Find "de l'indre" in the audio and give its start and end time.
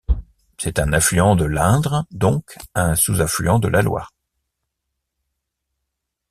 1.35-2.05